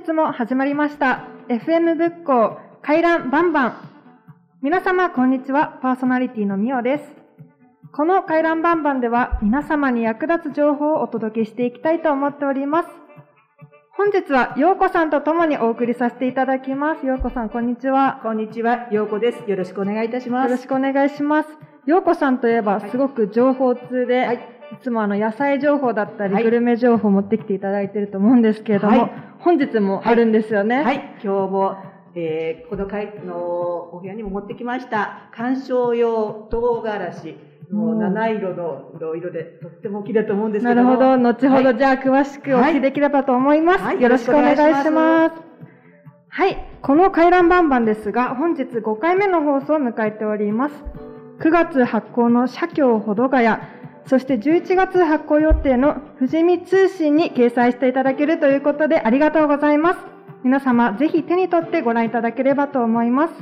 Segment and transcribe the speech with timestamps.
[0.00, 1.28] 本日も始まりました。
[1.50, 3.74] FM 仏教回覧バンバン。
[4.62, 5.78] 皆様こんにちは。
[5.82, 7.04] パーソナリティのみおです。
[7.92, 12.88] この回覧バンバンでは皆様に役立つ情報をお届けしていきたいと思っております。
[13.94, 17.04] 本日は陽子さんと共にお送りさせていただきます。
[17.04, 18.20] 陽子さんこんにちは。
[18.22, 18.88] こんにちは。
[18.90, 19.50] 陽子です。
[19.50, 20.50] よろしくお願いいたします。
[20.50, 21.50] よろしくお願いします。
[21.84, 24.38] 陽子さんといえばすごく情報通で、はい、い
[24.78, 30.82] つもあの野菜情報だったり、グルメ情報を持ってきていただいていると思うんですけれども、はい、本日もあるんですよね。
[30.82, 31.76] はい、今日も、
[32.14, 37.50] えー、この会のお部屋にも持ってきました、観賞用唐辛子。
[37.70, 41.16] もう七色の色でとっても綺麗と思うんですけどなるほど。
[41.16, 43.84] 後ほど、じゃあ詳しくお聞きできればと思います。
[43.84, 45.50] はい、よろしくお願いします。
[46.28, 46.66] はい。
[46.82, 50.74] この回覧バンバンですが、本日5回目の放送を迎えております。
[51.40, 53.60] 9月発行の社協ほどがや、
[54.10, 60.00] そして11月発行予定の富士見通信に掲載していただけるということでありがとうございます。
[60.42, 63.34] 皆様ぜひ手に取ってご覧いただければと思います。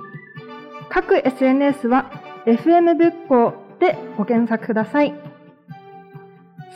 [0.89, 2.11] 各 SNS は
[2.45, 5.13] FM 仏教でご検索ください。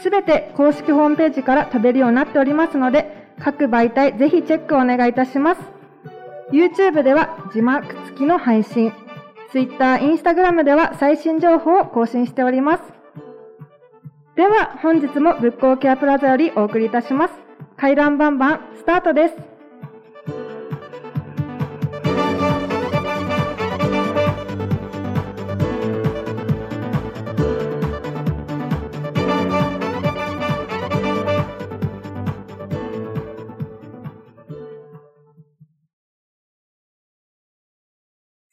[0.02, 5.62] すべて公式ホームページから飛べるようになっておりますので、各媒体ぜひチェックをお願いいたします。
[6.52, 8.94] YouTube では字幕付きの配信、
[9.54, 12.84] Twitter、Instagram では最新情報を更新しております。
[14.36, 17.36] では、本日も仏教ケアプラザよりお送りいたします。
[17.78, 19.53] 回覧バンバン、スタートです。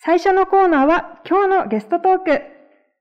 [0.02, 2.40] 最初のコーナーは今日のゲストトーク。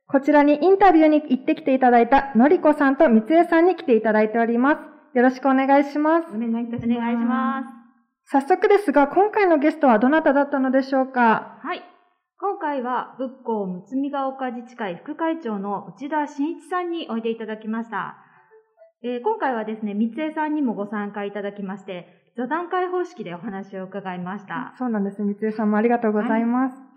[0.09, 4.75] こちらにインタビューに行ってきていただいたのりこさんとみつえさんに来ていただいておりま
[5.13, 5.15] す。
[5.15, 6.27] よろしくお願いします。
[6.35, 6.97] お願いいたします。
[6.97, 7.63] お願いしま
[8.25, 8.41] す。
[8.41, 11.57] 早速ですが、今回のゲストはどなただったのでしょうか？
[11.63, 11.81] はい。
[12.37, 18.17] 今回は仏光むつみが丘自治会副会長の内田真一さんにおいでいただきました。
[19.03, 24.75] えー、今回はですね、三江さんにもご参加いただきまして、座談会方式でお話を伺いました。
[24.77, 25.21] そうなんです。
[25.21, 26.75] 三江さんもありがとうございます。
[26.75, 26.88] はい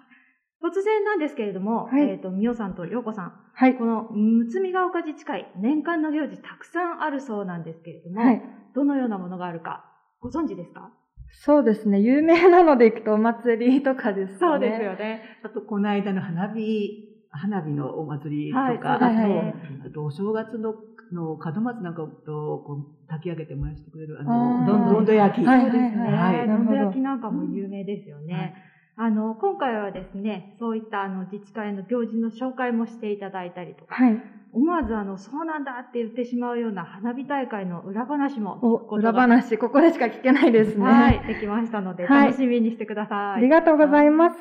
[0.62, 3.32] 突然なんですけれども、はい、えっ、ー、と、みおさんとようこさん。
[3.52, 3.74] はい。
[3.74, 8.40] この、むつみが丘自治会、年間の行事たくさんあるそうなんですけれども、はい。
[8.74, 9.84] どのようなものがあるか、
[10.20, 10.92] ご存知ですか？
[11.30, 11.98] そうですね。
[11.98, 14.38] 有名なので行くとお祭りとかですね。
[14.38, 15.22] そうですよね。
[15.42, 19.54] あと、この間の花火、花火のお祭りとか、はい、あと、はい、
[19.86, 20.74] あと、お正月の
[21.12, 22.74] の門松なんかとこ
[23.04, 25.44] う炊き上げて燃やしてくれる、あの、どんどん焼き。
[25.44, 26.10] そうですね。
[26.10, 26.46] はい。
[26.46, 28.54] どんどん焼きなんかも有名ですよね。
[28.96, 34.22] あの、今回はですね、そういったあの自治会の行事の紹介もしていただいたりとか、はい、
[34.52, 38.60] 思わずあの、そうなんだって言ってしまうような花火大会の裏話も
[38.90, 40.84] 裏話、ここでしか聞けないですね。
[40.84, 43.18] はい、できましたので、楽しみにしてください。
[43.18, 44.36] はい、ありがとうございます。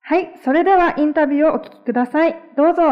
[0.00, 2.34] はい、それではインタビューをお聞きください。
[2.56, 2.82] どうぞ。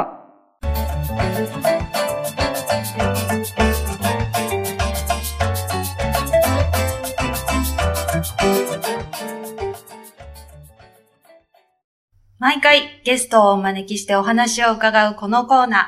[12.42, 15.82] 毎回ゲストをお招きしてお話を伺うこのコーナー。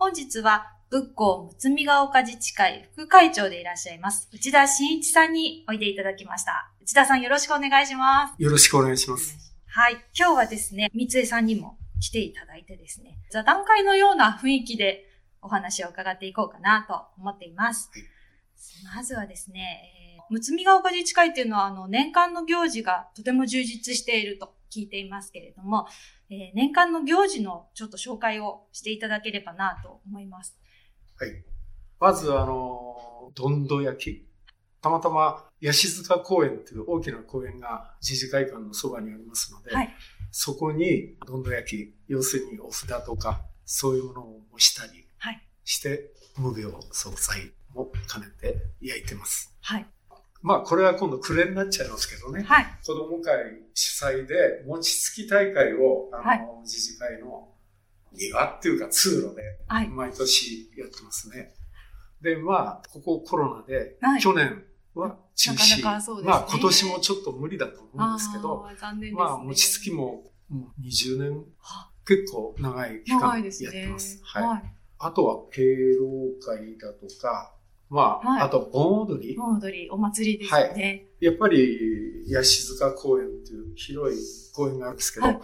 [0.00, 6.72] 本日は仏光むつみが丘自治会副会長でいらっしゃいます、内田真一さんにおいでいただきました。
[6.82, 8.42] 内田さんよろしくお願いします。
[8.42, 9.54] よろしくお願いします。
[9.68, 9.92] はい。
[10.18, 15.06] 今日はですね、三江さんにも来ていただいてですね、座談会のような雰囲気で
[15.40, 17.92] お話を伺っていこうかなと思っています。
[17.92, 18.02] はい、
[18.94, 25.86] まずはですね、えー、むつみが丘自治会っていうのは、あの、年間の行事がとても充実していると聞いていますけれども、
[26.30, 30.56] えー、年間の行事のちょっと紹介をしていただければなと思います。
[31.18, 31.44] はい。
[32.00, 34.26] まず、あの、どんど焼き。
[34.80, 39.94] たまたま、ヤシ塚公園という大きな公園が自治会館のそばにありますので、はい、
[40.32, 45.06] そこにどんど焼き、要するにお札とか、そういうものを模したり
[45.64, 46.00] して、はい、
[46.52, 49.56] 無病総裁も兼ねて焼いてます。
[49.60, 49.86] はい。
[50.42, 52.42] まあ、これは今度暮れになっちゃいますけどね。
[52.42, 52.66] はい。
[52.84, 57.48] 子供会主催で、餅つき大会を、あの、はい、自治会の
[58.12, 59.42] 庭っていうか通路で、
[59.90, 61.54] 毎年やってますね。
[62.20, 64.64] で、まあ、ここコロナで、去年
[64.94, 65.82] は中止。
[65.82, 71.44] なかなかね、まあ、今年もちょっと無理だと思うんですけど、残念ですね、まあ、餅つきももう20年、
[72.04, 74.20] 結構長い期間やってます。
[74.22, 74.74] はい、はい。
[74.98, 75.62] あとは敬
[75.98, 76.06] 老
[76.44, 77.54] 会だとか、
[77.92, 79.36] まあ、はい、あと盆踊り。
[79.36, 81.08] 盆踊り、お祭りですね。
[81.20, 81.26] はい。
[81.26, 84.18] やっぱり、八静塚公園っていう広い
[84.54, 85.40] 公園があるんですけど、はい、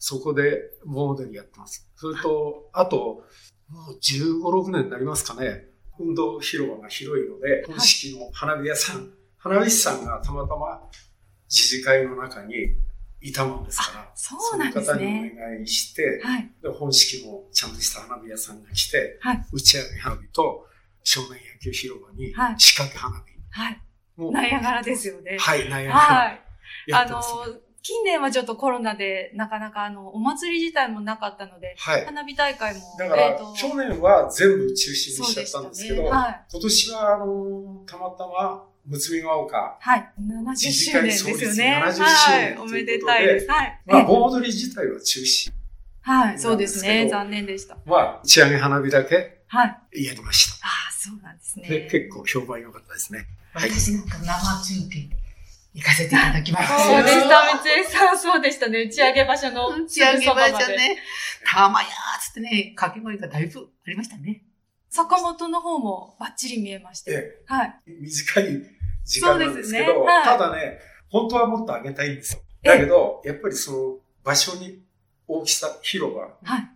[0.00, 1.88] そこで盆踊りやってます。
[1.94, 3.22] それと、あと、
[3.68, 5.68] もう15、6年になりますかね。
[6.00, 10.82] 運動広場が広いので、本式の花火屋さん、花火師さんがたまたま
[11.48, 12.54] 自治会の中に
[13.20, 14.84] いたもんですから、そうなんですね。
[14.84, 20.66] その方にお願いして、はい、で本式もちゃんとした花火屋さんが来て、はい、打ち上げ花火と
[21.04, 23.22] 少年野球広場に仕掛け花火。
[23.50, 23.80] はい。
[24.16, 25.36] もうナイアガラですよね。
[25.38, 26.00] はい、ナイアガラ。
[26.00, 26.40] はい。
[26.92, 27.22] あの、
[27.82, 32.80] 近年はちょっとコロナでなかなかあの、お祭り自体もなかったので、はい、花火大会も。
[32.98, 39.76] だから、えー、去年は全部中止にしちゃったんですけど、ねはい、今年はあの、たまたま、むつみが丘。
[39.80, 40.12] はい。
[40.18, 41.82] 70周年ですよね。
[41.84, 42.58] 70周年はい。
[42.58, 43.50] おめでたいです。
[43.50, 43.80] はい。
[43.86, 45.52] まあ、盆踊り自体は中止。
[46.00, 46.38] はい。
[46.38, 47.08] そうですね。
[47.08, 47.76] 残念でした。
[47.86, 49.42] まあ、打ち上げ花火だけ。
[49.46, 50.04] はい。
[50.04, 50.66] やりました。
[50.66, 50.83] ああ、そうなん
[51.60, 51.80] ですね。
[51.80, 53.26] で、結構評判良かったですね。
[53.52, 53.70] はい。
[53.70, 55.08] 私なんか生中継
[55.74, 56.78] 行かせていただきました。
[56.78, 57.28] そうでした、
[57.62, 58.18] 三井さん。
[58.18, 58.82] そうでしたね。
[58.82, 59.68] 打ち上げ場所の。
[59.68, 60.98] 打ち上げ場所ね。
[61.46, 64.42] たまやーつってね、掛け声がだいぶありましたね。
[64.88, 67.10] 坂本の方もバッチリ見えまして。
[67.10, 67.80] ええ、はい。
[67.86, 68.62] 短い
[69.04, 70.78] 時間なんですけど、ねはい、ただね、
[71.10, 72.42] 本当はもっと上げたいんですよ。
[72.62, 74.80] だけど、やっぱりその場所に
[75.26, 76.28] 大きさ、広場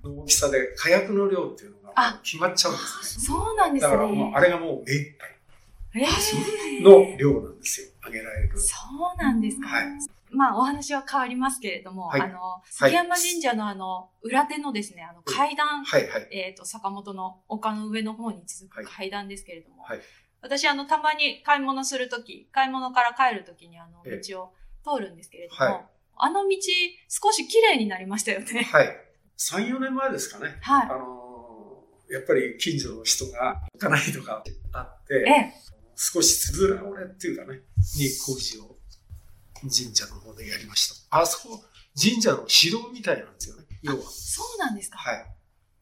[0.03, 1.78] の大きさで火薬の量っていうのが
[2.23, 3.25] 決まっちゃうんですね。
[3.27, 3.93] そうなんですね。
[3.93, 5.39] だからもうあれがもう目いっぱい。
[6.83, 7.89] の量なんですよ。
[8.03, 8.59] あげられる。
[8.59, 8.77] そ
[9.17, 9.69] うなんですか。
[9.69, 9.87] はい。
[10.31, 20.01] まあ、お話は変わりますけれども、はい、あの、杉山神社のあの、裏手のですね、あの、階段、はいはい、えっ、ー、と、坂本の丘の上の方に続く階段ですけれども、はい、
[20.43, 24.53] 私、あの、たまに買い物するとき、買い物から帰るときにあの、道を
[24.85, 25.85] 通るんですけれども、はい、
[26.17, 26.57] あの道、
[27.09, 28.65] 少し綺麗になりましたよね。
[28.65, 28.97] はい。
[29.39, 30.59] 3、4年前ですかね。
[30.61, 30.91] はい。
[30.91, 31.18] あの
[32.11, 35.53] やっぱり近所の人が行かないとかあって、ええ、
[35.97, 37.61] 少しつづら折れっていうかね、
[37.97, 38.77] に工事を
[39.61, 41.19] 神社の方でやりました。
[41.21, 41.63] あそこ、
[42.01, 44.03] 神社の城みたいなんですよね、要は。
[44.11, 45.27] そうなんですかはい。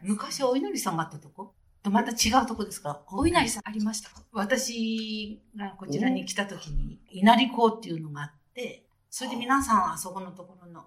[0.02, 1.54] 昔お祈りさんがあったとこ？
[1.82, 3.02] とまた違うとこですか？
[3.12, 4.10] お稲荷さんありました？
[4.32, 10.84] 私がこちらに来た時に、稲荷港っていうのがあって、それで皆さんあそこのところの、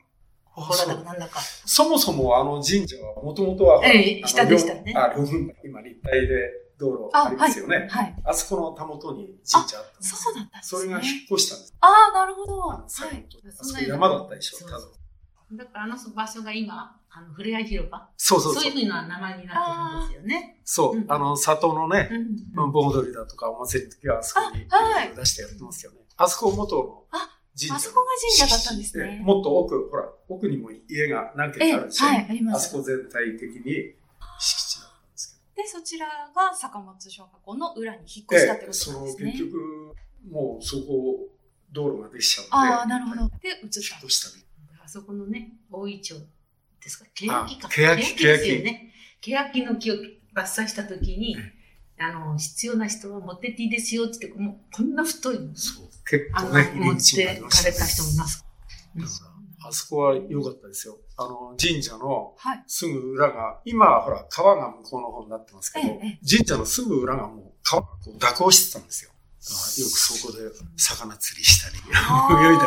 [0.59, 1.39] ほらだかなんだか。
[1.65, 4.93] そもそもあの神社はもともとは、ええ、下でしたね。
[4.95, 5.13] あ、
[5.63, 7.87] 今立体で道路ありますよね。
[7.89, 8.15] はい。
[8.23, 10.81] あそこのたもとに神社あったんですそうだったんですね。
[10.81, 11.75] それが引っ越したんです。
[11.81, 12.59] ああ、なるほど。
[12.59, 12.79] はい。
[12.79, 12.87] あ
[13.63, 15.57] そこ山だったでしょ、多分。
[15.57, 18.07] だからあの場所が今、あの、ふれあい広場？
[18.17, 18.63] そうそうそう。
[18.63, 20.61] そういうふうな名前になってるんですよね。
[20.63, 21.05] そう。
[21.07, 22.09] あの、里のね、
[22.53, 24.67] 盆踊りだとかお祭りの時はあそこに
[25.15, 25.97] 出してやってますよね。
[26.17, 27.03] あそこ元の
[27.59, 27.75] 神社。
[27.75, 28.05] あそこが
[28.39, 29.21] 神社だったんですね。
[29.23, 32.67] もっと奥、ほら、奥にも家が何軒かあるし、はい、あります。
[32.67, 33.95] あそこ全体的に
[34.39, 35.63] 敷地だったんですけど。
[35.63, 38.93] で、そちらが坂本小学校の裏に引っ越したってことなんですね。
[38.93, 39.95] その結局、
[40.29, 41.29] もうそこ、
[41.71, 42.51] 道路ができちゃうんで。
[42.53, 43.29] ああ、なるほど。
[43.39, 43.59] で、移った。
[43.59, 43.69] 引っ
[44.05, 44.43] 越したね。
[44.83, 46.15] あそこのね、大井町
[46.81, 47.69] ですか欅か。
[47.69, 48.23] 欅、欅。
[48.23, 48.93] ですよね。
[49.21, 51.37] 欅の木を伐採したときに、
[51.99, 55.55] あの、必要な人は持ってっていいですよって言って、もうこんな太いの。
[55.55, 55.87] そう。
[56.09, 58.45] 結構ね、持ってかれた人もいます。
[59.61, 60.97] あそこは良かったですよ。
[61.17, 65.87] あの、神社のすぐ裏が、今はほら、川が向こうの方になってますけど、
[66.27, 69.11] 神社のすぐ裏がもう川がこう蛇行してたんですよ。
[69.41, 70.39] よくそこで
[70.75, 72.65] 魚釣りしたり、泳いだ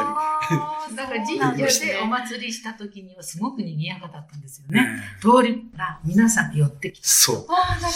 [0.91, 0.97] り。
[0.97, 5.03] だから神社でお祭りした時にはすごく賑やかだったんですよね。
[5.21, 7.07] 通りが皆さん寄ってきて。
[7.07, 7.47] そう。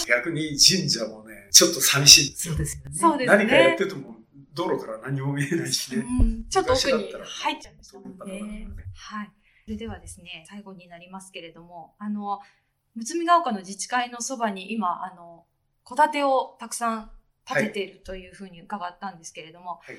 [0.06, 1.25] 逆に神社もね、
[1.56, 2.54] ちょっと寂しいんですよ。
[2.54, 2.98] そうですよね。
[2.98, 3.36] そうですね。
[3.38, 4.16] 何かやってても
[4.52, 6.04] 道路から何も見えないしね。
[6.50, 8.68] ちょっと奥に入っちゃうんですよね。
[8.94, 9.30] はい。
[9.64, 12.40] それではですね、最後になりますけれども、あの、
[12.94, 15.46] むつみが丘の自治会のそばに今、あの、
[15.86, 17.10] 戸建てをたくさん
[17.46, 19.96] 建てているというふうに伺ったんですけれども、はい、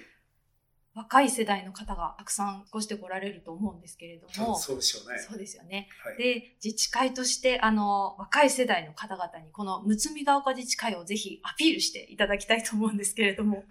[0.98, 5.20] 若い世代の方がたくさん越してこられると思うんですけれども、 そうですよね。
[5.20, 5.88] そうですよね。
[6.04, 13.64] はい、で、自治会として、あの、若い世代の方々に、このむつみが丘自治会をぜひアピールしていただきたいと思うんですけれども。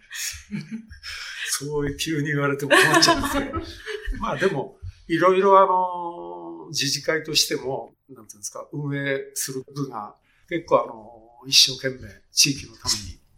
[1.48, 3.60] そういう急に言われても困っちゃうんですけど。
[4.22, 4.78] まあでも、
[5.08, 10.14] いろいろあの、自治会としても、なんていうんですか、運営する部が
[10.48, 12.88] 結構あの、一生懸命地域のた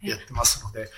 [0.02, 0.88] めにやってますので、はい、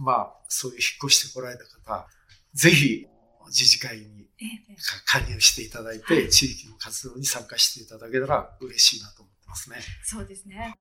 [0.00, 2.06] まあ、そういう引っ越してこられた方、
[2.54, 3.06] ぜひ、
[3.48, 4.28] 自治会に
[5.06, 9.76] 加入していただいて、地域の活動に参加していただけたら嬉しいなと思ってますね。
[10.04, 10.74] そうですね。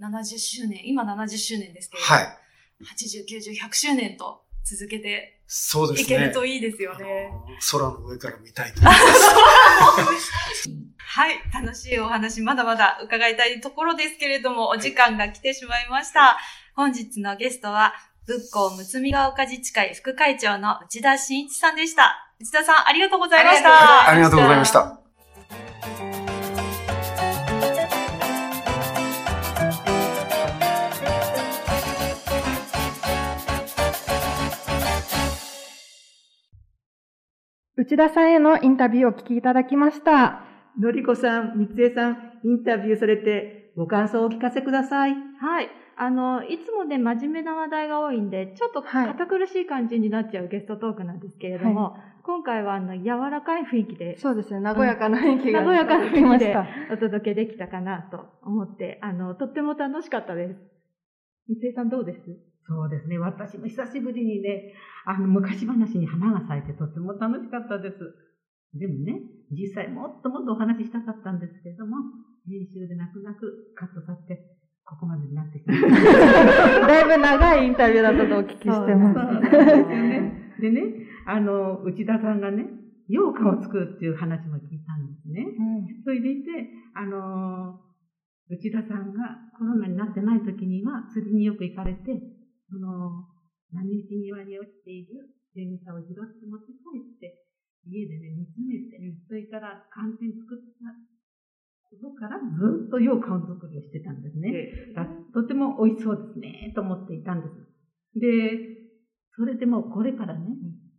[0.00, 2.38] 70周年、今70周年ですけれども、はい。
[2.82, 6.16] 80、90、100周年と続けてそうですね。
[6.16, 7.30] いけるといいですよね。
[7.70, 10.70] 空の上から見たいと思います。
[10.98, 11.38] はい。
[11.52, 16.38] 楽しいお話、まだまだ伺いたいところですけれども、お時間が来てしまいました。
[16.74, 17.94] 本日のゲストは、
[18.26, 22.32] 仏光むつみが丘自治会副会長の内田真一さんでした。
[22.40, 24.08] 内田さん、ありがとうございました。
[24.08, 24.98] ありがとうございました。
[37.76, 40.40] 内田さんへのインタビューをお聞きいただきました。
[40.80, 45.16] のりこさん、みつえさん、インタビューされてご感想をお聞かせください。
[45.40, 45.68] はい。
[45.96, 54.16] あの、いつもね、真面目な話題が多いんで、ちょっと堅苦しい感じになっちゃうゲストトークなんですけれども、はい、今回はあの、柔らかい雰囲気で。
[54.18, 56.56] そうですね、和やかな雰囲気が、和やかな雰囲気で
[56.92, 60.60] お届けできたかなと思って、あの、とっても楽しかったです。
[61.48, 62.20] 三江さんどうです？
[62.66, 63.18] そうですね。
[63.18, 64.72] 私も久しぶりにね、
[65.04, 67.98] あの、昔話に花が咲いてとっても楽しかったです。
[68.72, 71.96] でもね、実際もっともっとお話ししたかったんですけれども、
[72.46, 74.40] 編集で泣く泣くカットさせて、
[74.84, 75.88] ここまでになってきました。
[76.86, 79.50] だいぶ長いインタビューだったとお聞きしてます。
[79.50, 80.52] そうですよね。
[80.60, 80.82] でね、
[81.26, 82.68] あの、内田さんがね、
[83.08, 85.44] 羊羹を作るっていう話も聞いたんですね。
[85.44, 86.50] うん、それでいて、
[86.94, 87.80] あの、
[88.48, 92.20] 内田さんがコロナになってない時には釣りによく行かれて、
[92.68, 93.24] その、
[93.72, 97.40] 何日庭に落ちている電車を拾って持って帰って、
[97.86, 101.13] 家でね、煮詰めて、それから寒天作った
[101.90, 104.70] ことからずっと羊羹作りをしてたんですね。
[105.32, 108.20] とても美味しそうですね、と思っていたんです。
[108.20, 108.58] で、
[109.36, 110.46] それでもこれからね、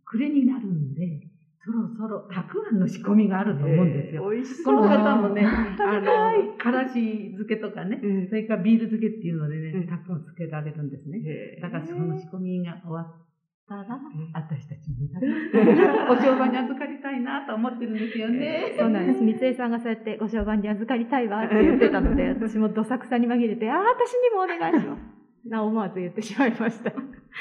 [0.04, 1.30] 暮れになるんで、
[1.64, 4.30] そろそろたくあんの仕込みがあると思うんですよ。
[4.30, 4.76] 美味しそう。
[4.76, 6.92] この方もね、あの、からし
[7.32, 11.18] 漬けとかね、それからビール漬けっていうのでね、たくあん漬けられるんですね。
[11.60, 13.25] だからその仕込みが終わっ
[13.68, 13.84] たら、
[14.32, 15.10] 私たちに
[16.08, 18.74] お商売に預かりたいなと思ってるんですよね。
[18.78, 19.22] そうなんです。
[19.22, 25.02] 三江さんがそうやってご商売に預かりたいわって 言ってたので、私もどさくさに紛れて、ああ、私にもお願いします。
[25.48, 26.92] な思わず言ってしまいました。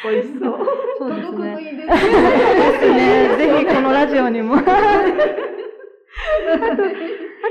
[0.04, 0.60] 美味しそう。
[1.00, 1.72] そうですね。
[1.72, 1.96] いいですね。
[3.38, 4.56] ぜひこのラジオにも。
[4.56, 4.76] あと、あ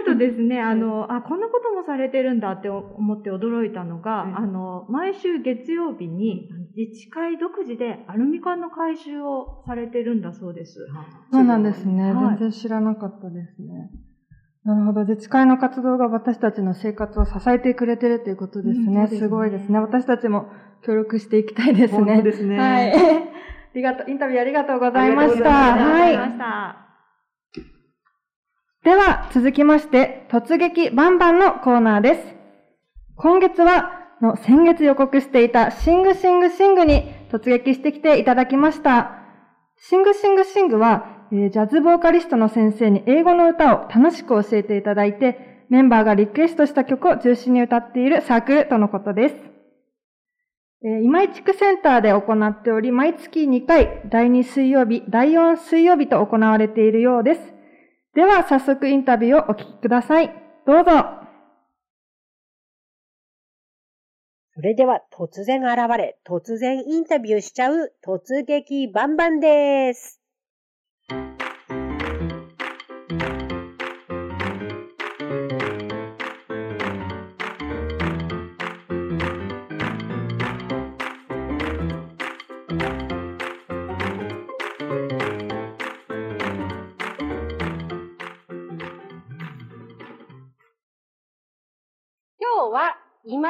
[0.04, 10.86] とですね、あの、あ、こんなこともされてるんだって思って驚いたのが、うん、あの、毎週月曜日に自治会独自でアルミ缶の回収をされてるんだそうです。
[11.30, 12.12] そうなんですね。
[12.12, 13.90] はい、全然知らなかったですね。
[14.64, 15.02] なるほど。
[15.02, 19.02] 自治会の活動が私たちの生活を支えてくれてるということですね。
[19.02, 19.78] うん、すねすごいですね。
[19.78, 20.48] 私たちも
[20.82, 22.14] 協力していきたいですね。
[22.16, 22.58] そうですね。
[22.58, 22.92] はい。
[22.92, 22.96] あ
[23.74, 25.50] りがとう、インタビューありがとうございました。
[25.50, 26.16] はい。
[28.84, 32.34] では、続きまして、突撃バンバンのコーナーです。
[33.16, 39.18] 今月は、の先月予告していたシングシングシングに突撃してきていただきました。
[39.76, 49.34] シングシングシングは、えジャズボーカリストの先生に英語の歌を楽しく教えていただいて、メンバーがリクエストした曲を中心に歌っているサークルとのことです。
[50.86, 57.40] え今井地区センターで行っており、毎月2回、第2水曜日、第4水曜日と行われているようです。
[58.14, 60.30] では、早速インタビューをお聞きください。
[60.66, 61.23] どうぞ。
[64.54, 70.23] それでは突然現れ、突然インタビューしちゃう突撃バンバンです。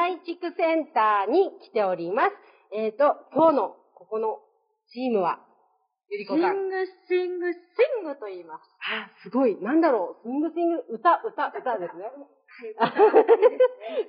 [0.05, 2.29] 今井地区センターに来ております。
[2.77, 4.37] えっ、ー、と、今日のここの
[4.93, 5.39] チームは、
[6.11, 6.53] ゆりこさん。
[6.53, 7.59] シングシングシ
[8.03, 8.61] ングと言います。
[8.85, 9.57] あ、すごい。
[9.63, 10.27] なんだろう。
[10.27, 12.05] シングシング、歌、歌、歌ですね。
[12.77, 12.93] はい。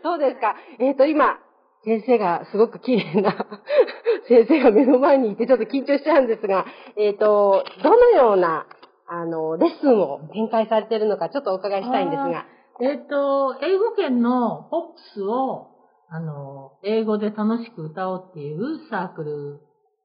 [0.02, 0.56] そうですか。
[0.78, 1.38] えっ、ー、と、今、
[1.82, 3.32] 先生がすごく綺麗な
[4.28, 8.66] 先生が目の前にいてちょっと緊張しちゃうんですが、えっ、ー、と、どのような、
[9.06, 12.44] あの、レッスンを展開されているのかちょっとお伺いしたいんですが。
[12.82, 15.75] えっ、ー、と、英語圏のポップスを、
[16.08, 19.60] あの、英語で楽しく歌おうっていうサークル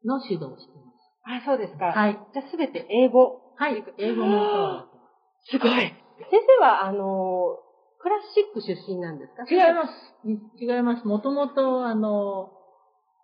[0.05, 0.91] の指導をしていま
[1.39, 1.43] す。
[1.43, 1.85] あ、そうですか。
[1.85, 2.19] はい。
[2.33, 3.39] じゃあすべて英語。
[3.55, 3.83] はい。
[3.97, 4.85] 英語の
[5.43, 5.69] すごい。
[5.69, 5.93] 先
[6.59, 7.57] 生は、あの、
[7.99, 9.43] クラシック出身なんですか？
[9.49, 9.93] 違います。
[10.59, 11.07] 違います。
[11.07, 12.49] もともと、あの、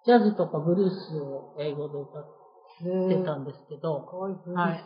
[0.06, 4.06] ジャズとかブルースを英語で歌ってたんですけど。
[4.54, 4.84] はい。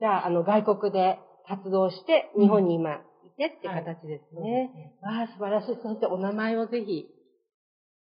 [0.00, 3.00] じゃあ、あの、外国で活動して、日本に今
[3.36, 4.70] てって形ですね。
[5.02, 5.76] わあ、素晴らしい。
[5.82, 7.06] 先生、お名前をぜひ。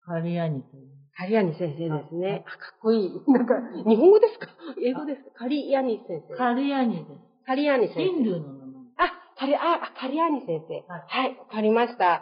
[0.05, 0.88] カリアニという。
[1.15, 2.43] カリアニ先生ですね。
[2.48, 3.12] あ、かっこいい。
[3.31, 3.55] なんか、
[3.86, 4.48] 日本語ですか？
[4.81, 5.31] 英語ですか？
[5.36, 6.36] カリアニ先生。
[6.36, 7.07] カリアニです。
[7.45, 8.03] カリアニ先生。
[8.03, 8.74] ヒンドゥーの名前。
[8.98, 10.83] あ、カリ、あ、カリアニ先生。
[10.88, 12.05] はい、わ、かりました。
[12.05, 12.19] わ、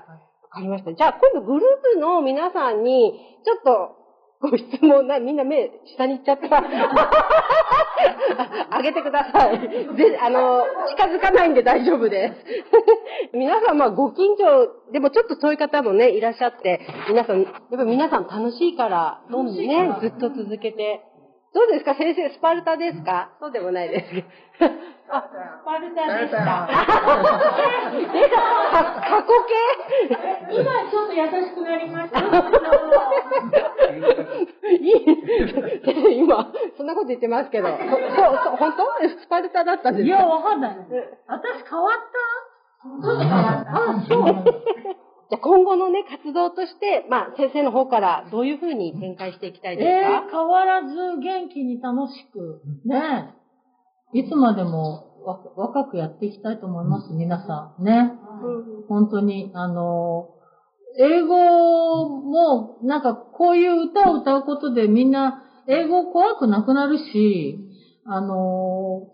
[0.49, 0.93] かりました。
[0.93, 3.13] じゃあ、今度グループの皆さんに、
[3.45, 3.95] ちょっと、
[4.39, 6.61] ご質問な、みんな目、下に行っちゃった。
[8.69, 9.59] あげてください。
[9.95, 12.33] で、あの、近づかないんで大丈夫で
[13.31, 13.33] す。
[13.33, 21.01] 皆さん、まあ、ご近所、でもちょっとそういう方もね、いらっしゃって、皆さん、やっぱ皆さん楽しいから、どんどんね、ずっと続けて。
[21.53, 21.95] どうですか？
[21.95, 23.31] 先生、スパルタですか？
[23.39, 24.05] そうでもないです。
[25.09, 26.67] あ、スパルタでした。
[26.67, 28.35] 出た
[29.01, 30.61] 過去形？
[30.61, 32.19] 今ちょっと優しくなりました。
[34.69, 37.69] いい今、そんなこと言ってますけど。
[37.69, 37.85] そう、そ
[38.53, 38.85] う、本当？
[39.21, 40.15] スパルタだったんですか？
[40.17, 40.77] いや、わかんない。
[41.27, 42.87] 私変わった？
[43.01, 44.45] どう変わったあ、そう。
[45.29, 49.91] じゃ今後のね、活動として、まあ、先生の方からどういうふうに展開していきたいですか？
[49.91, 53.33] えー、変わらず元気に楽しく、ね。
[54.13, 55.03] いつまでも
[55.57, 57.83] 若くやっていきたいと思います、皆さん。
[57.83, 58.13] ね。
[58.87, 60.29] 本当に、あの、
[60.99, 67.59] 英語も、なんかこういう歌を歌うことでみんな英語怖くなくなるし、
[68.05, 69.07] あの、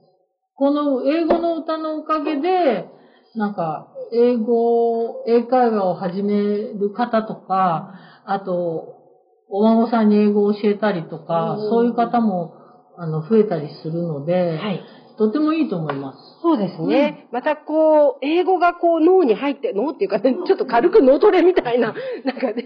[0.55, 2.86] この英語の歌のおかげで、
[3.36, 7.94] なんか、英語、英会話を始める方とか、
[8.25, 9.00] あと、
[9.50, 12.54] お孫さんに英語を教えたりとか、そういう方も、
[12.98, 14.82] あの、増えたりするので、はい、
[15.18, 16.18] とてもいいと思います。
[16.42, 17.28] そうですね。
[17.32, 22.63] うん、またこう、英語がこう脳に入って、脳っていうかね、ちょっと軽く脳トレみたいな、なんかね、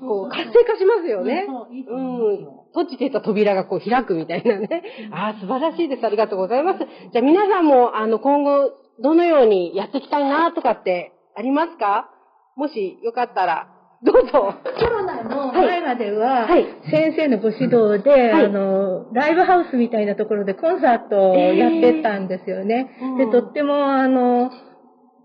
[0.00, 1.46] こう活性化しますよね。
[1.88, 2.48] うん。
[2.72, 4.82] 閉じてた扉がこう開くみたいなね。
[5.12, 6.04] ああ、素晴らしいです。
[6.04, 6.78] ありがとうございます。
[7.12, 12.10] じゃあ皆さんも、あの、今後、どのようにやっていきたいなとかってありますか？
[12.56, 13.74] もしよかったら。
[14.00, 14.54] どうぞ。
[14.78, 22.96] コロナの前までは、はい、先生のご指導で、はい、あの、ライブハウスみたいなところでコンサートをやってたんですよね。
[23.00, 24.52] えー、で、とっても、あの、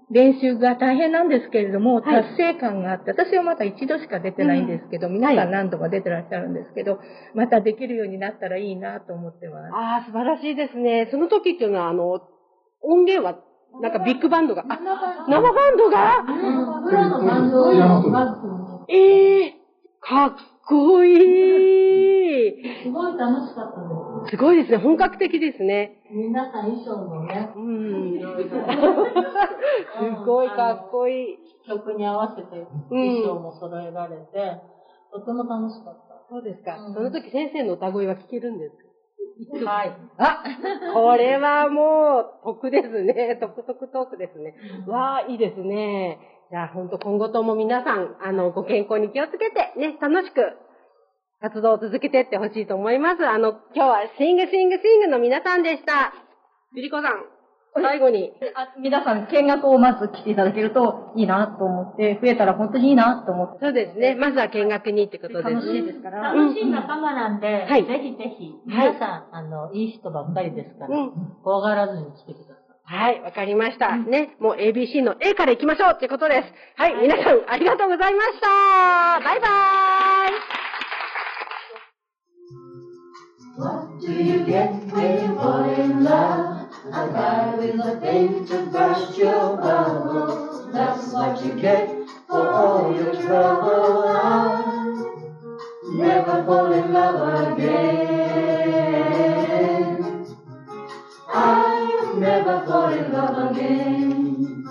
[0.09, 6.99] 練習が大変なんですけれども、達成感があって、私はまだ一度しか出てないんですけど、皆さん何度も出てらっしゃるんですけど、
[7.35, 9.71] またできるようになったらいいなと思ってます。
[9.71, 11.09] ああ、素晴らしいですね。
[11.11, 12.21] その時っていうのは、あの、
[12.81, 13.37] 音源は
[13.81, 14.63] なんかビッグバンドが。
[14.67, 14.79] あ、
[15.27, 16.23] 生バンドが？
[18.89, 19.51] ええー、
[20.01, 20.33] かっ
[20.67, 21.15] こいい。
[22.83, 23.87] すごい楽しかったで
[24.27, 24.31] す。
[24.31, 24.77] すごいですね。
[24.77, 26.01] 本格的ですね。
[26.11, 27.49] 皆さん衣装もね。
[27.55, 28.19] うん。
[28.19, 28.25] す
[30.25, 31.37] ごいかっこいい。
[31.67, 34.61] 曲に合わせて衣装も揃えられて、
[35.13, 36.13] とても楽しかった。
[36.29, 36.77] そうですか。
[36.93, 38.82] その時先生の歌声は聞けるんですか？
[39.65, 39.93] はい。
[40.17, 40.43] あ、
[40.93, 43.37] これはもう、得ですね。
[43.41, 44.55] 得得トークですね。
[44.87, 46.19] わあ、いいですね。
[46.49, 50.53] じゃあ、ほんと今後とも皆さん、あの、ご健康に気をつけて、ね、楽しく
[51.41, 53.27] 活動を続けていってほしいと思います。
[53.27, 56.13] あの、今日はシングシングシングの皆さんでした。
[56.73, 57.25] ゆりこさん、
[57.75, 58.31] 最後に。
[58.55, 63.59] あ皆さん、見学をまず来ていただけるといいなと思って、増えたら本当にいいなと思って。
[63.61, 64.15] そうですね。
[64.15, 66.33] まずは見学にってことです楽しいですから。
[66.33, 71.11] 楽しい仲間なんで、はい、ぜひぜひ、皆さん、あの、いい人ばっかりですから、うん、
[71.43, 72.63] 怖がらずに来てください。
[72.85, 73.95] はい、わかりました。
[73.97, 76.53] ね、もう ABC の A から行きましょうってことです。
[76.75, 79.19] はい、皆さんありがとうございました。
[79.23, 79.49] バイバー
[80.59, 80.63] イ
[83.55, 86.52] What do you get when you fall in love?
[86.95, 90.71] A guy with a thing to burst your bubble.
[90.71, 91.89] That's what you get
[92.27, 94.05] for all your trouble.
[94.05, 94.93] I'll
[95.91, 98.93] never fall in love again.
[101.33, 104.63] I'll never fall in love again.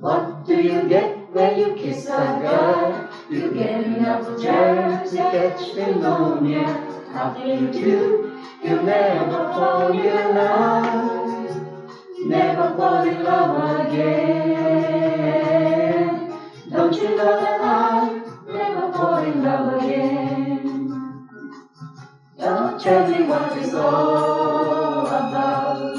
[0.00, 3.08] What do you get when you kiss a girl?
[3.30, 6.82] You get enough germs to catch pneumonia.
[7.14, 8.15] Nothing to do,
[8.66, 11.56] you never fall in love.
[12.26, 15.20] Never fall in love again.
[16.70, 20.88] Don't you know that I never fall in love again?
[22.38, 25.98] Don't tell me what it's all about.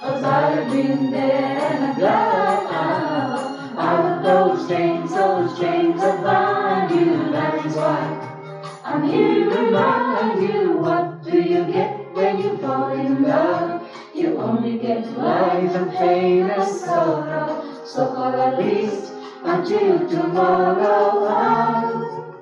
[0.00, 6.22] Cause I've been there and I'm glad I'm out of those chains, those chains of
[6.24, 7.30] bind you.
[7.32, 8.38] That is why
[8.84, 13.88] I'm here to remind you what do you get when you fall in love?
[14.14, 17.64] You only get lies and pain and sorrow.
[17.86, 22.36] So for at least until tomorrow I'll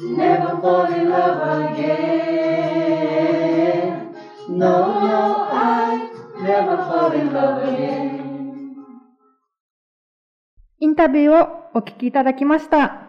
[0.00, 2.32] never fall in love again.
[4.48, 6.08] No, no, I
[6.40, 8.20] never fall in love again.
[10.80, 13.06] インタビューをお聞きいただきました。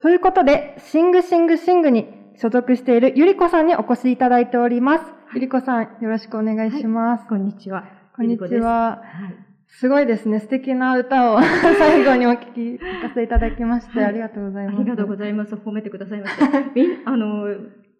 [0.00, 5.04] ということで、シングシングシングに所属しているゆりこさんにお越しいただいております。
[5.34, 7.20] ゆりこさん、よろしくお願いします。
[7.20, 7.84] はい、こんにちは。
[8.16, 9.02] こんにちは。
[9.68, 10.40] すごいですね。
[10.40, 11.40] 素敵な歌を
[11.78, 14.78] 最後にお聞きさせていただきまして、はい、ありがとうございます。
[14.78, 15.54] ありがとうございます。
[15.54, 16.46] 褒めてくださいました。
[17.10, 17.46] あの、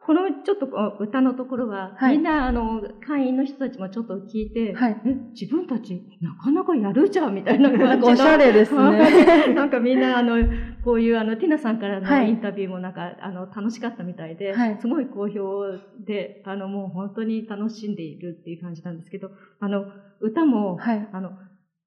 [0.06, 0.66] このちょっと
[1.00, 9.54] 歌のところは、はい、みんな、あの、会員の人たちもちょっと聞いて、はい、え、自分たち、なかなかやるじゃん、みたいな感じおしゃれですね。
[9.54, 10.36] なんかみんな、あの、
[10.84, 15.62] こういう、あの、ティナさんからのインタビューもなんか、はい、あの、楽しかったみたいで、はい、すごい好評
[16.04, 19.86] で、あの、もう本当に楽しんでいるっていう感じなんですけど、あの、
[20.20, 21.30] 歌も、はい、あの、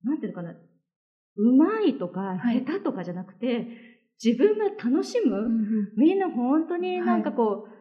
[0.03, 0.55] なんていうのかな、
[1.35, 3.67] うまいとか、下手とかじゃなくて、
[4.23, 7.76] 自分が楽しむ、うん、みんな本当になんかこう、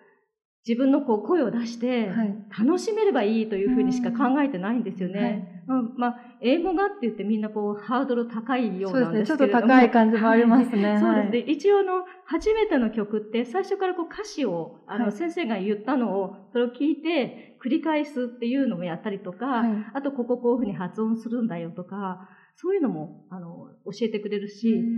[0.67, 2.11] 自分のこう声を出して
[2.59, 5.63] 楽しめればいいというふうにしか考えてないんですよね。
[5.69, 9.61] はい、まあ、英語がって言ってみんなこうハードル高いようなんですけれども。
[9.61, 9.61] ね。
[9.61, 10.95] ちょっと高い感じもありますね。
[10.95, 11.39] はい、そうですね。
[11.53, 24.89] 一応の初めての曲って最初からこう歌詞を、あの先生が言ったのをそれを聞いて繰り返すっていうのもやったりとか、あとこここういうふうに発音するんだよとか、そういうのも、あの、教えてくれるし、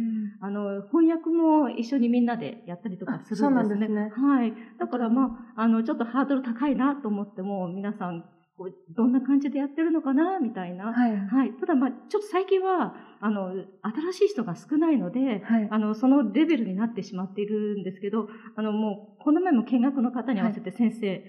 [0.41, 3.87] あの、翻訳も一緒にみんなでやったりとかするんですね。
[3.87, 4.29] そうなんですね。
[4.39, 4.55] はい。
[4.79, 8.23] だからまあ、あの、ちょっとハードル高いなと思っても、皆さん、
[8.57, 10.93] こうどんな感じでやってるのかなみたいな。
[10.93, 11.17] はい。
[11.17, 11.53] はい。
[11.53, 21.23] ただまあ、ちょっと最近は、あの、新しい人が少ないので、はい、あの、そのレベルになってしまっているんですけど、あの、もう、この前も見学の方に合わせて先生、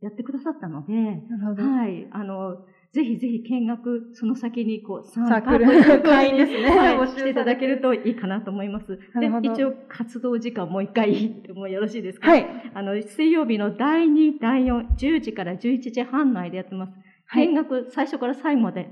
[0.00, 1.62] やってくださったので、なるほど。
[1.64, 2.06] はい。
[2.10, 2.56] あの、
[2.96, 5.66] ぜひぜひ見学、その先にこう、参加ル
[6.02, 6.64] 会員ですね。
[6.74, 8.98] はい、していただけるといいかなと思います。
[9.20, 12.30] で、一応活動時間もう一回もうよろしいですか？
[12.30, 12.46] はい。
[12.72, 16.92] あの、水曜日の第2、第4、10時から11時半内でやってます。
[17.26, 18.88] はい、見学、最初から最後まで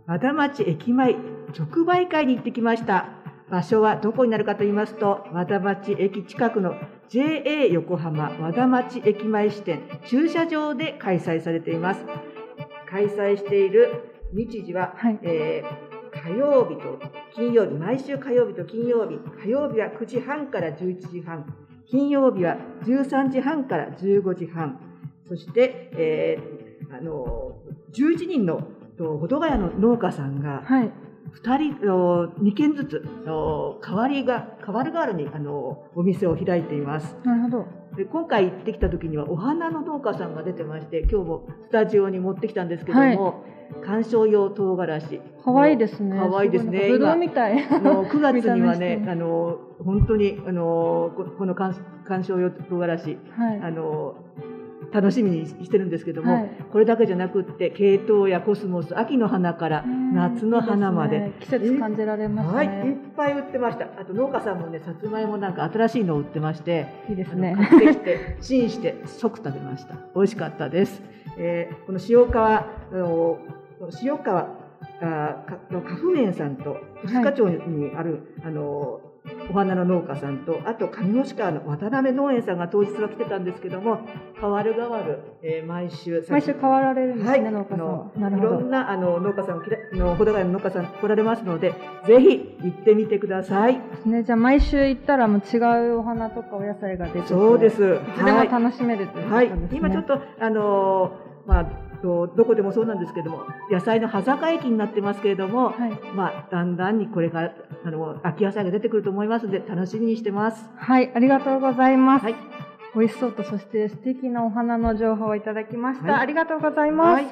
[0.06, 1.16] 和田町駅前
[1.58, 3.10] 直売会に行ってきました。
[3.50, 6.76] 場所はどこになるかと言いますと、和田町駅近くの
[7.10, 12.06] JA 横浜和田町駅前支店駐車場で開催されています。
[12.88, 17.00] 開催している日時は、はい、えー、火曜日と
[17.34, 21.52] 金曜日、毎週火曜日と金曜日、火曜日は9時半から11時半、
[21.90, 24.80] 金曜日は13時半から15時半、
[25.28, 27.58] そして、えー、あの、
[27.94, 28.62] 11人の、
[28.98, 30.92] と、保土ヶ谷の農家さんが、はい。
[31.32, 31.76] 二人、
[32.40, 37.18] 二軒ずつ、代わりが、代わる代わるに、あの、お店を開いています。
[37.24, 37.86] なるほど。
[37.96, 43.12] で今回行ってきた時にはお花の農家さんが出てまして今日もスタジオに持ってきたんですけども、は
[43.82, 45.22] い、観賞用唐辛子。
[45.44, 46.18] 可愛いですね。
[46.18, 46.90] 可愛いですね。
[46.90, 47.64] ぶどうみたい。
[47.64, 51.74] あの9月にはね あの本当にあのこの観
[52.24, 54.16] 賞用唐辛子、はい、あの
[54.96, 63.88] 楽しみにしてるんですけども、はい、これだけじゃなくってケイトウやコスモス秋の花から夏の花まで、ね、季節感じられますね、はい、いっぱい売ってました。
[64.00, 67.56] あと農家さんもねさつまいもなんか新しいのを売ってましていいですね。
[67.58, 69.96] 買ってきてチンして即食べました。
[70.16, 71.02] 美味しかったです、
[71.38, 73.40] えー、この塩川の
[74.02, 74.64] 塩川
[75.72, 79.02] の花粉園さんと戸塚町にある、はい、あの
[79.50, 84.00] お花の農家さんと、あと上星川の渡辺農園さんが当日は来てたんですけども、
[84.40, 86.26] 変わる変わる、えー、毎週。
[86.30, 88.12] 毎週変わられるんですね、はい、農家さん。
[88.22, 88.48] なるほど。
[88.48, 89.64] いろんなあの農家さん
[89.98, 91.74] の、ほどがの農家さん来られますので、
[92.06, 93.82] ぜひ行ってみてください。
[94.06, 95.58] ね、じゃあ毎週行ったらもう違
[95.90, 97.76] うお花とかお野菜が出てそうです。
[97.76, 97.78] い
[98.18, 99.60] つでも楽しめるということですね。
[99.60, 99.78] はい。
[99.78, 110.70] 今ちょっと、あのー、まあ、とどこでもそうなんですけども野菜の端境期になってますけれども、はい、まあ、だんだんにこれからあの秋野菜が出てくると思いますので楽しみにしてます。
[110.78, 112.36] はいありがとうございます、はい、
[112.96, 117.26] 美味しそうとそして素敵なお花の情報をいただきました、はい、ありがとうございます、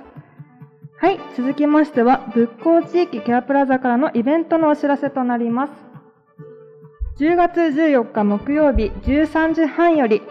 [0.97, 5.73] はい、続きましては仏光地域ケアプラザからのイベントのお知らせとなります。
[7.19, 10.23] 10月14日木曜日13時半より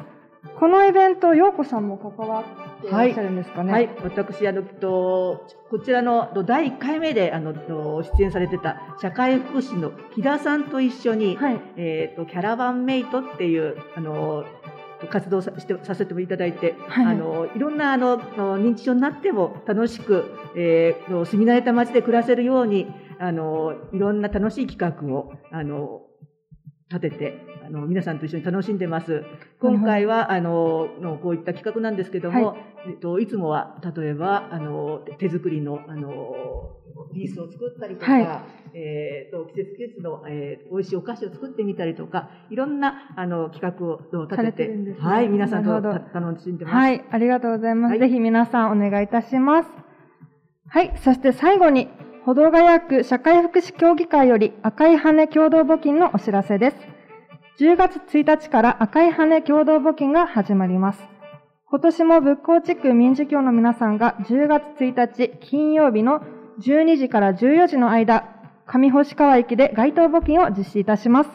[0.59, 2.43] このイベント、ようこさんも関わっ
[2.81, 3.71] ていらっしゃるんですかね。
[3.71, 14.45] はい、はい、私、あの、と、こちらの第1回目で、あの、出演されてた社会福祉の木田さんと一緒に、はい、えっ、と、キャラバンメイトっていう、あの、
[15.07, 20.25] 活動さしてさせていただいて、はい、あのいろんなあの認知症になっても楽しく、
[20.57, 22.87] えー、住み慣れた街で暮らせるように
[23.17, 26.01] あのいろんな楽しい企画をあの
[26.89, 29.23] 立ててあの皆さんと一緒に楽しんでます。
[29.61, 36.75] 今回はあののこういった企画なんですけども、はい、えっといつもは例えばあの手作りのあの
[37.13, 46.75] リースを作ったりとか、はい、えっ、と季節季節の、えー、美味しいお菓子を作ってみたりとか、いろんなあの企画を立てて、ね、はい皆さんと楽しんでます。
[46.75, 47.91] はいありがとうございます。
[47.91, 49.69] はい、ぜひ皆さんお願いいたします。
[50.67, 51.87] はい、そして最後に
[52.25, 56.98] 歩道ヶ谷区社会福祉協議会より赤い羽共同募金のお知らせです。
[57.59, 61.03] 10月1日から赤い羽共同募金が始まります。
[61.65, 66.21] 今年も仏光地区民事協の皆さんが10月1日金曜日の
[66.61, 68.29] 12時から14時の間、
[68.65, 71.29] 上星川駅で街頭募金を実施いたします。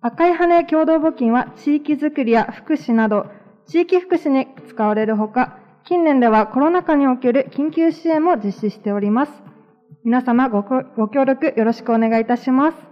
[0.00, 3.26] 赤い羽共同募金は地域づくりや福祉など、
[3.66, 9.32] 地域福祉に使われるほか、近年ではコロナ禍における緊急支援も実施しております。
[10.04, 12.87] 皆様ご協力よろしくお願いいたします。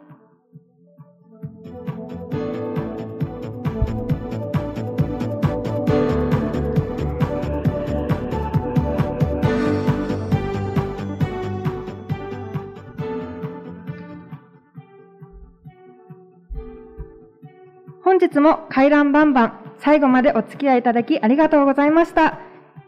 [18.29, 22.39] 日も回覧バンバン最後までお付き合いいただきありがとうございました。